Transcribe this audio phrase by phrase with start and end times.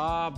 [0.00, 0.32] Olá,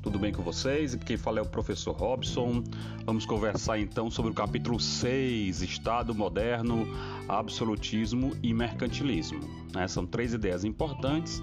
[0.00, 0.94] tudo bem com vocês?
[0.94, 2.62] Quem fala é o professor Robson.
[3.04, 6.86] Vamos conversar então sobre o capítulo 6, Estado Moderno,
[7.28, 9.40] Absolutismo e Mercantilismo.
[9.74, 9.88] Né?
[9.88, 11.42] São três ideias importantes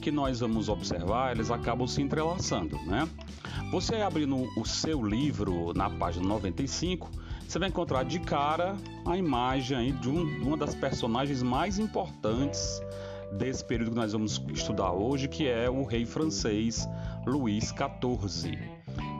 [0.00, 2.78] que nós vamos observar, eles acabam se entrelaçando.
[2.86, 3.08] Né?
[3.72, 9.96] Você abrindo o seu livro na página 95, você vai encontrar de cara a imagem
[9.96, 12.80] de, um, de uma das personagens mais importantes
[13.36, 16.88] desse período que nós vamos estudar hoje, que é o rei francês
[17.26, 18.58] Luís XIV.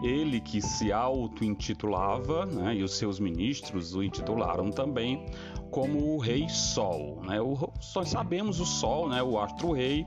[0.03, 5.25] Ele que se auto-intitulava, né, e os seus ministros o intitularam também
[5.71, 7.23] como o Rei Sol.
[7.25, 7.41] Né?
[7.41, 10.07] O, nós sabemos o Sol, né, o astro-rei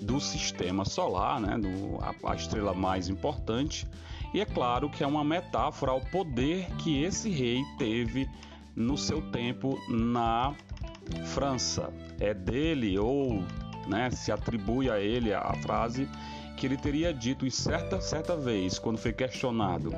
[0.00, 3.86] do sistema solar, né, do, a, a estrela mais importante.
[4.32, 8.28] E é claro que é uma metáfora ao poder que esse rei teve
[8.74, 10.54] no seu tempo na
[11.24, 11.92] França.
[12.20, 13.42] É dele ou
[13.86, 16.08] né, se atribui a ele a frase
[16.56, 19.92] que ele teria dito em certa, certa vez, quando foi questionado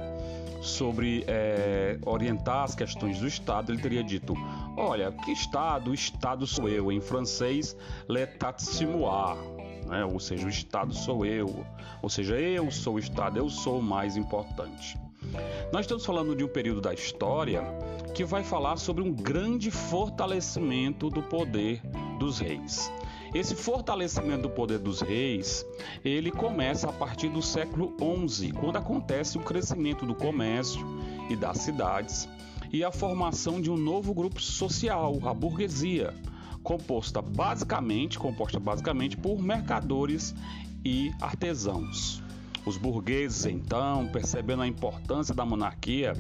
[0.63, 4.35] sobre é, orientar as questões do Estado, ele teria dito:
[4.77, 5.91] Olha, que Estado?
[5.91, 6.91] O Estado sou eu.
[6.91, 7.77] Em francês,
[8.09, 8.87] l'état c'est.
[9.87, 10.05] Né?
[10.05, 11.65] Ou seja, o Estado sou eu.
[12.03, 14.99] Ou seja, eu sou o Estado, eu sou o mais importante.
[15.73, 17.63] Nós estamos falando de um período da história
[18.15, 21.83] que vai falar sobre um grande fortalecimento do poder
[22.19, 22.91] dos reis.
[23.35, 25.67] Esse fortalecimento do poder dos reis,
[26.05, 27.95] ele começa a partir do século
[28.29, 30.81] XI, quando acontece o crescimento do comércio
[31.29, 32.29] e das cidades
[32.73, 36.15] e a formação de um novo grupo social, a burguesia,
[36.63, 40.35] composta basicamente, composta basicamente por mercadores
[40.85, 42.23] e artesãos.
[42.67, 46.15] Os burgueses, então, percebendo a importância da monarquia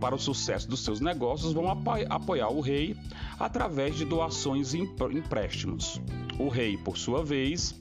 [0.00, 2.96] para o sucesso dos seus negócios, vão apoiar o rei
[3.38, 6.00] através de doações e empréstimos.
[6.38, 7.74] O rei, por sua vez,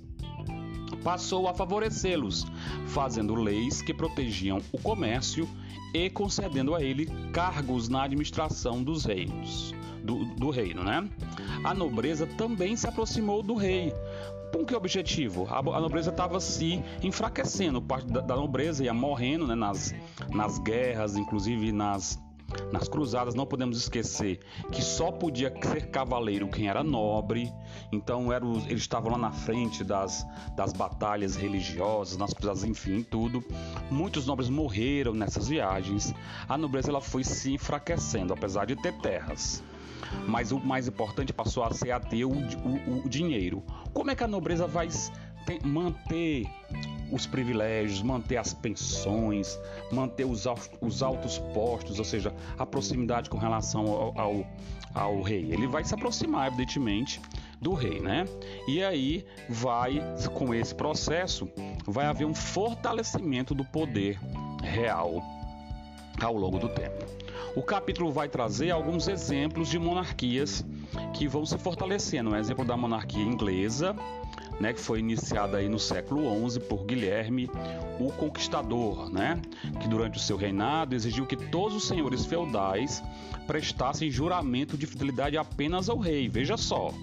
[1.03, 2.45] passou a favorecê-los,
[2.87, 5.47] fazendo leis que protegiam o comércio
[5.93, 9.73] e concedendo a ele cargos na administração dos reinos.
[10.03, 11.07] Do, do reino, né?
[11.63, 13.93] A nobreza também se aproximou do rei,
[14.51, 15.47] com que objetivo?
[15.49, 19.93] A, a nobreza estava se enfraquecendo, parte da, da, nobreza ia morrendo né, nas,
[20.29, 22.19] nas guerras, inclusive nas,
[22.71, 23.35] nas cruzadas.
[23.35, 24.39] Não podemos esquecer
[24.71, 27.51] que só podia ser cavaleiro quem era nobre,
[27.91, 30.25] então era, eles estavam lá na frente das,
[30.55, 33.43] das batalhas religiosas, nas cruzadas, enfim, tudo.
[33.91, 36.13] Muitos nobres morreram nessas viagens.
[36.47, 39.63] A nobreza ela foi se enfraquecendo, apesar de ter terras
[40.27, 43.63] mas o mais importante passou a ser a ter o, o, o dinheiro.
[43.97, 44.87] Como é que a nobreza vai
[45.43, 46.47] ter, manter
[47.11, 49.59] os privilégios, manter as pensões,
[49.91, 50.45] manter os,
[50.79, 54.47] os altos postos, ou seja, a proximidade com relação ao, ao,
[54.93, 55.51] ao rei?
[55.51, 57.19] Ele vai se aproximar, evidentemente,
[57.59, 58.25] do rei, né?
[58.67, 59.99] E aí vai,
[60.35, 61.49] com esse processo,
[61.87, 64.19] vai haver um fortalecimento do poder
[64.61, 65.23] real
[66.21, 67.03] ao longo do tempo.
[67.55, 70.63] O capítulo vai trazer alguns exemplos de monarquias
[71.13, 72.31] que vão se fortalecendo.
[72.31, 73.95] Um exemplo da monarquia inglesa,
[74.59, 77.49] né, que foi iniciada aí no século XI por Guilherme
[77.99, 79.41] o Conquistador, né,
[79.81, 83.03] que durante o seu reinado exigiu que todos os senhores feudais
[83.45, 86.27] prestassem juramento de fidelidade apenas ao rei.
[86.27, 86.93] Veja só,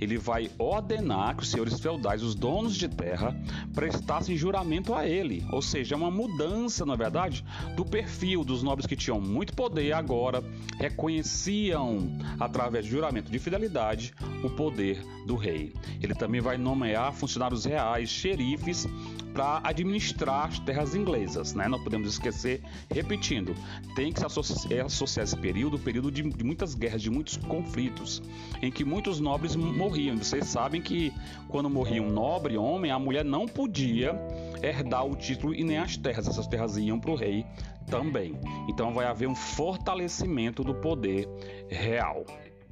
[0.00, 3.36] ele vai ordenar que os senhores feudais, os donos de terra,
[3.74, 5.44] prestassem juramento a ele.
[5.52, 7.44] Ou seja, é uma mudança, na verdade,
[7.76, 10.42] do perfil dos nobres que tinham muito poder agora
[10.78, 15.72] reconheciam, através de juramento de fidelidade, o poder do rei.
[16.02, 18.86] Ele também vai nomear funcionários reais, xerifes,
[19.32, 21.66] para administrar as terras inglesas, né?
[21.66, 22.60] Não podemos esquecer,
[22.90, 23.54] repetindo,
[23.94, 28.22] tem que se associar, associar esse período, período de, de, muitas guerras, de muitos conflitos,
[28.60, 30.16] em que muitos nobres morriam.
[30.16, 31.12] Vocês sabem que
[31.48, 34.14] quando morria um nobre homem, a mulher não podia
[34.62, 37.46] herdar o título e nem as terras, essas terras iam para o rei
[37.86, 38.38] também.
[38.68, 41.28] Então vai haver um fortalecimento do poder
[41.68, 42.24] real,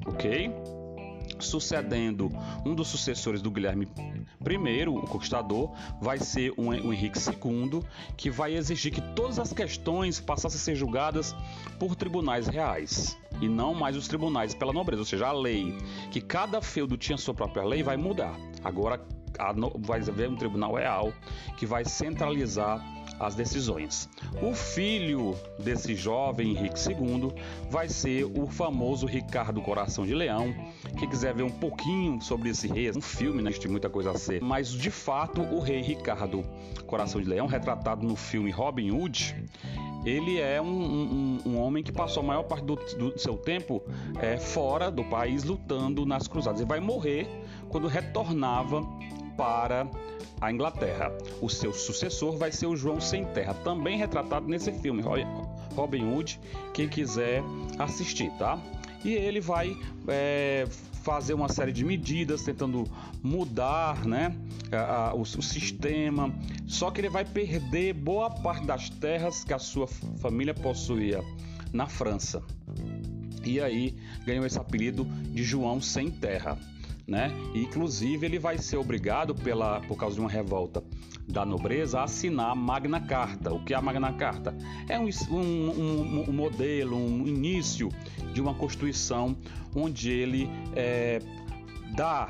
[0.07, 0.51] ok?
[1.41, 2.31] Sucedendo
[2.65, 7.83] um dos sucessores do Guilherme I, o conquistador, vai ser o Henrique II,
[8.17, 11.35] que vai exigir que todas as questões passassem a ser julgadas
[11.79, 15.77] por tribunais reais e não mais os tribunais pela nobreza, ou seja, a lei
[16.11, 18.35] que cada feudo tinha sua própria lei vai mudar.
[18.63, 19.01] Agora
[19.79, 21.13] vai haver um tribunal real
[21.57, 22.85] que vai centralizar
[23.21, 24.09] as decisões.
[24.43, 27.33] O filho desse jovem Henrique II
[27.69, 30.55] vai ser o famoso Ricardo Coração de Leão.
[30.99, 33.51] Quem quiser ver um pouquinho sobre esse rei, um filme, né?
[33.51, 34.41] Tem muita coisa a ser.
[34.43, 36.43] Mas de fato, o rei Ricardo
[36.87, 39.37] Coração de Leão, retratado no filme Robin Hood,
[40.05, 43.83] ele é um, um, um, homem que passou a maior parte do, do seu tempo
[44.19, 46.61] é, fora do país lutando nas cruzadas.
[46.61, 47.29] Ele vai morrer
[47.69, 48.83] quando retornava
[49.41, 49.89] para
[50.39, 51.11] a Inglaterra.
[51.41, 55.03] O seu sucessor vai ser o João Sem Terra, também retratado nesse filme,
[55.75, 56.39] Robin Hood,
[56.75, 57.43] quem quiser
[57.79, 58.59] assistir, tá?
[59.03, 59.75] E ele vai
[60.07, 60.67] é,
[61.03, 62.85] fazer uma série de medidas tentando
[63.23, 64.37] mudar né,
[64.71, 66.31] a, a, o, o, sistema.
[66.67, 69.87] Só que ele vai perder boa parte das terras que a sua
[70.19, 71.25] família possuía
[71.73, 72.43] na França.
[73.43, 73.97] E aí
[74.27, 76.59] ganhou esse apelido de João Sem Terra.
[77.11, 77.33] Né?
[77.53, 80.81] E, inclusive ele vai ser obrigado pela por causa de uma revolta
[81.27, 83.53] da nobreza a assinar a Magna Carta.
[83.53, 84.57] O que é a Magna Carta?
[84.89, 87.89] É um, um, um, modelo, um início
[88.33, 89.37] de uma constituição
[89.75, 91.19] onde ele é,
[91.97, 92.29] dá,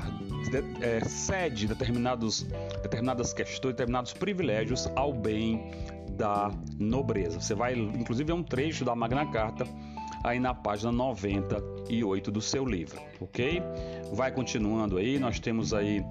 [0.81, 2.47] é, cede determinados,
[2.81, 5.69] determinadas questões, determinados privilégios ao bem
[6.17, 7.39] da nobreza.
[7.39, 9.63] Você vai, inclusive, é um trecho da Magna Carta
[10.23, 13.61] aí na página 98 do seu livro, ok?
[14.13, 16.03] Vai continuando aí, nós temos aí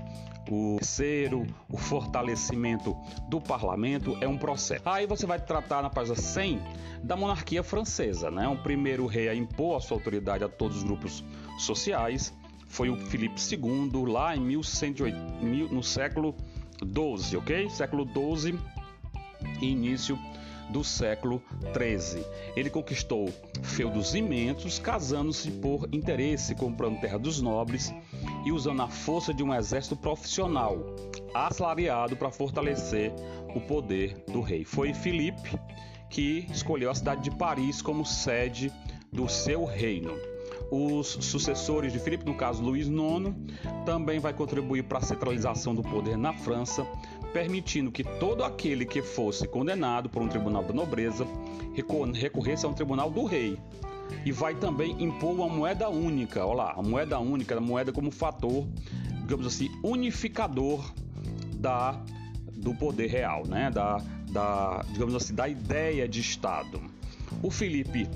[0.49, 2.97] o terceiro, o fortalecimento
[3.29, 4.83] do parlamento é um processo.
[4.85, 6.61] Aí você vai tratar na página 100
[7.03, 8.49] da monarquia francesa, né?
[8.49, 11.25] O primeiro rei a impor a sua autoridade a todos os grupos
[11.59, 12.35] sociais
[12.67, 15.17] foi o Filipe II, lá em 1108,
[15.73, 16.35] no século
[16.81, 17.69] 12, ok?
[17.71, 18.59] Século 12
[19.61, 20.19] início
[20.71, 22.25] do século 13.
[22.57, 23.29] Ele conquistou
[23.63, 27.93] feudos imensos, casando-se por interesse, comprando terra dos nobres
[28.45, 30.79] e usando a força de um exército profissional,
[31.35, 33.13] assalariado para fortalecer
[33.55, 34.65] o poder do rei.
[34.65, 35.59] Foi Filipe
[36.09, 38.73] que escolheu a cidade de Paris como sede
[39.13, 40.13] do seu reino.
[40.71, 43.35] Os sucessores de Filipe, no caso Luís IX,
[43.85, 46.87] também vai contribuir para a centralização do poder na França,
[47.33, 51.27] permitindo que todo aquele que fosse condenado por um tribunal da nobreza
[52.15, 53.59] recorresse a um tribunal do rei.
[54.25, 58.11] E vai também impor uma moeda única, olha lá, a moeda única, a moeda como
[58.11, 58.67] fator,
[59.21, 60.93] digamos assim, unificador
[61.57, 62.03] da,
[62.57, 63.71] do poder real, né?
[63.71, 63.99] da,
[64.31, 66.81] da, digamos assim, da ideia de Estado.
[67.43, 68.09] O Felipe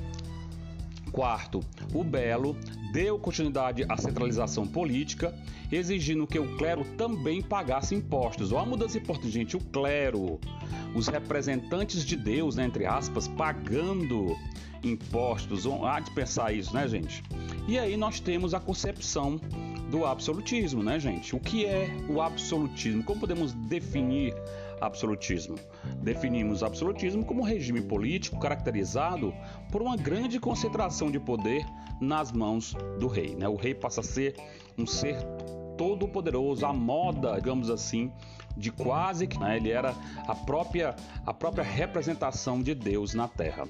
[1.16, 1.64] IV,
[1.94, 2.56] o Belo,
[2.93, 5.34] deu continuidade à centralização política,
[5.70, 8.52] exigindo que o clero também pagasse impostos.
[8.52, 10.38] Olha a mudança importante, gente, o clero,
[10.94, 14.37] os representantes de Deus, né, entre aspas, pagando
[14.82, 15.66] impostos.
[15.66, 17.22] Há de pensar isso, né, gente?
[17.67, 19.40] E aí nós temos a concepção
[19.90, 21.34] do absolutismo, né, gente?
[21.34, 23.02] O que é o absolutismo?
[23.02, 24.34] Como podemos definir
[24.86, 25.56] absolutismo?
[26.02, 29.34] Definimos absolutismo como um regime político caracterizado
[29.70, 31.64] por uma grande concentração de poder
[32.00, 33.34] nas mãos do rei.
[33.34, 33.48] Né?
[33.48, 34.36] O rei passa a ser
[34.76, 35.16] um ser
[35.76, 38.12] todo poderoso, a moda, digamos assim,
[38.56, 39.94] de quase que né, ele era
[40.26, 40.94] a própria
[41.26, 43.64] a própria representação de Deus na Terra.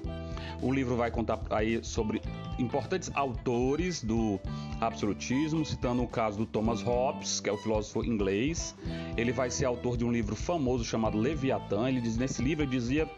[0.61, 2.21] O livro vai contar aí sobre
[2.57, 4.39] importantes autores do
[4.79, 8.75] absolutismo, citando o caso do Thomas Hobbes, que é o filósofo inglês.
[9.17, 11.87] Ele vai ser autor de um livro famoso chamado Leviatã.
[11.87, 13.09] Ele diz nesse livro ele dizia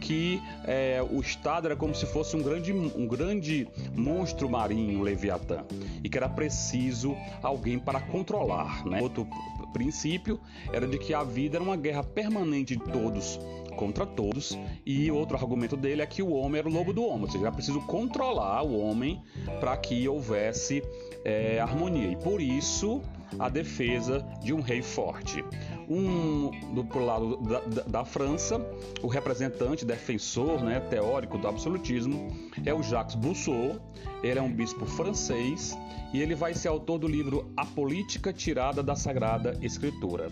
[0.00, 5.64] que é, o Estado era como se fosse um grande, um grande monstro marinho, Leviatã,
[6.02, 8.84] e que era preciso alguém para controlar.
[8.84, 9.00] Né?
[9.00, 9.26] Outro
[9.72, 10.40] princípio
[10.72, 13.38] era de que a vida era uma guerra permanente de todos
[13.74, 14.58] contra todos.
[14.84, 17.44] E outro argumento dele é que o homem era o lobo do homem, ou seja,
[17.44, 19.22] era preciso controlar o homem
[19.60, 20.82] para que houvesse
[21.24, 22.10] é, harmonia.
[22.10, 23.02] E por isso
[23.38, 25.44] a defesa de um rei forte.
[25.88, 28.60] Um do pro lado da, da, da, França,
[29.02, 32.28] o representante, defensor, né, teórico do absolutismo
[32.64, 33.80] é o Jacques Rousseau.
[34.22, 35.76] Ele é um bispo francês
[36.12, 40.30] e ele vai ser autor do livro A Política Tirada da Sagrada Escritura.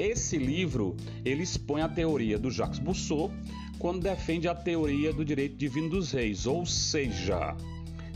[0.00, 3.30] Esse livro ele expõe a teoria do Jacques Rousseau
[3.78, 7.54] quando defende a teoria do direito divino dos reis, ou seja,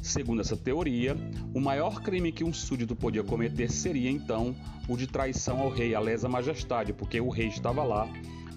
[0.00, 1.14] segundo essa teoria,
[1.52, 4.56] o maior crime que um súdito podia cometer seria então
[4.88, 8.08] o de traição ao rei, a lesa majestade, porque o rei estava lá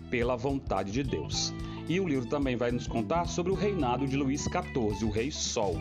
[0.10, 1.54] pela vontade de Deus.
[1.90, 5.32] E o livro também vai nos contar sobre o reinado de Luís XIV, o rei
[5.32, 5.76] Sol,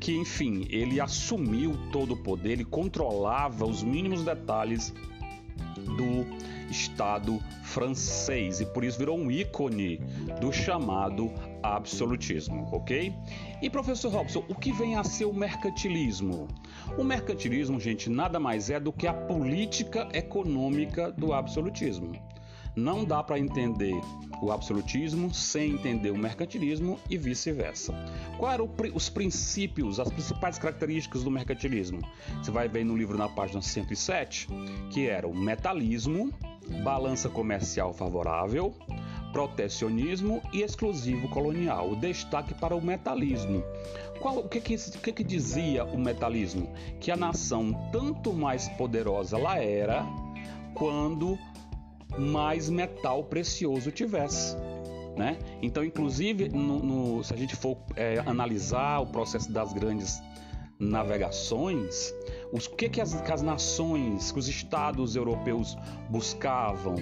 [0.00, 4.94] que enfim, ele assumiu todo o poder, ele controlava os mínimos detalhes
[5.80, 6.26] do
[6.70, 9.98] Estado francês e por isso virou um ícone
[10.40, 11.32] do chamado
[11.62, 13.12] absolutismo, ok?
[13.60, 16.48] E professor Robson, o que vem a ser o mercantilismo?
[16.96, 22.12] O mercantilismo, gente, nada mais é do que a política econômica do absolutismo.
[22.76, 24.00] Não dá para entender
[24.40, 27.92] o absolutismo sem entender o mercantilismo e vice-versa.
[28.38, 32.00] Quais eram os princípios, as principais características do mercantilismo?
[32.42, 34.48] Você vai ver no livro na página 107,
[34.90, 36.32] que era o metalismo,
[36.82, 38.74] balança comercial favorável,
[39.32, 41.94] protecionismo e exclusivo colonial.
[41.96, 43.62] Destaque para o metalismo.
[44.20, 46.72] Qual, o que, que, que, que dizia o metalismo?
[46.98, 50.06] Que a nação, tanto mais poderosa ela era,
[50.74, 51.38] quando
[52.18, 54.56] mais metal precioso tivesse.
[55.16, 55.38] Né?
[55.60, 60.22] Então, inclusive, no, no, se a gente for é, analisar o processo das grandes
[60.80, 62.14] navegações,
[62.50, 65.76] os que, que, as, que as nações, que os estados europeus
[66.08, 66.96] buscavam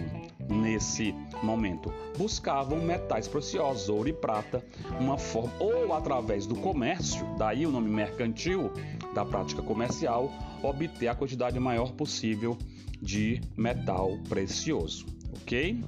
[0.50, 1.92] nesse momento?
[2.18, 4.64] Buscavam metais preciosos, ouro e prata,
[5.00, 8.70] uma forma ou através do comércio, daí o nome mercantil
[9.14, 10.30] da prática comercial,
[10.62, 12.58] obter a quantidade maior possível
[13.00, 15.06] de metal precioso,
[15.40, 15.80] ok?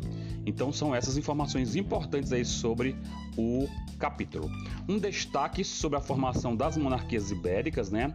[0.47, 2.97] Então são essas informações importantes aí sobre
[3.37, 3.69] o
[3.99, 4.51] capítulo.
[4.89, 8.15] Um destaque sobre a formação das monarquias ibéricas, né?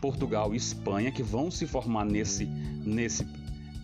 [0.00, 3.26] Portugal e Espanha, que vão se formar nesse, nesse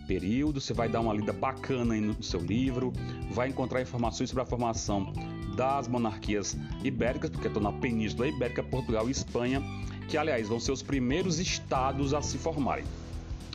[0.07, 0.61] período.
[0.61, 2.93] Você vai dar uma lida bacana aí no seu livro,
[3.31, 5.11] vai encontrar informações sobre a formação
[5.55, 9.61] das monarquias ibéricas, porque estão na Península Ibérica, Portugal e Espanha,
[10.07, 12.85] que aliás vão ser os primeiros estados a se formarem.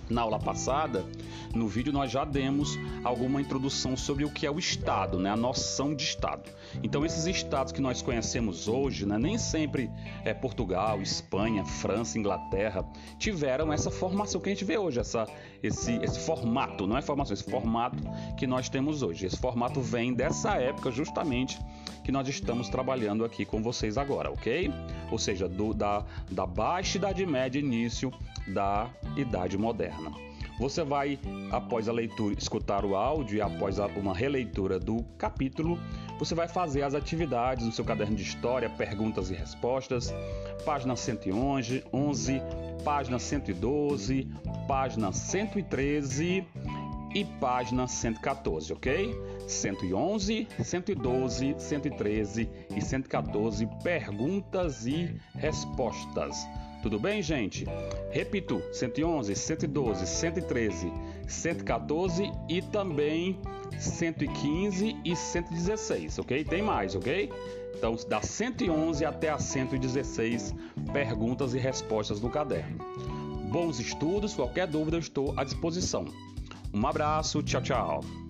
[0.09, 1.05] Na aula passada,
[1.53, 5.31] no vídeo nós já demos alguma introdução sobre o que é o Estado, né?
[5.31, 6.49] a noção de Estado.
[6.83, 9.19] Então esses estados que nós conhecemos hoje, né?
[9.19, 9.91] nem sempre
[10.25, 12.85] é Portugal, Espanha, França, Inglaterra,
[13.19, 15.27] tiveram essa formação que a gente vê hoje, essa,
[15.61, 17.99] esse, esse formato, não é formação, esse formato
[18.37, 19.27] que nós temos hoje.
[19.27, 21.59] Esse formato vem dessa época justamente
[22.05, 24.73] que nós estamos trabalhando aqui com vocês agora, ok?
[25.11, 28.13] Ou seja, do, da, da baixa Idade Média, início
[28.49, 30.13] da Idade Moderna.
[30.59, 31.19] Você vai,
[31.51, 35.79] após a leitura, escutar o áudio e após uma releitura do capítulo,
[36.19, 40.15] você vai fazer as atividades no seu caderno de história, perguntas e respostas,
[40.65, 42.43] página 111, 11,
[42.83, 44.29] página 112,
[44.67, 46.47] página 113
[47.15, 49.15] e página 114, ok?
[49.47, 56.47] 111, 112, 113 e 114 perguntas e respostas.
[56.83, 57.67] Tudo bem, gente?
[58.11, 60.93] Repito: 111, 112, 113,
[61.27, 63.39] 114 e também
[63.79, 66.45] 115 e 116, ok?
[66.45, 67.31] Tem mais, ok?
[67.77, 70.55] Então, da 111 até a 116
[70.93, 72.79] perguntas e respostas no caderno.
[73.51, 76.07] Bons estudos, qualquer dúvida eu estou à disposição.
[76.73, 78.26] Um abraço, tchau, tchau.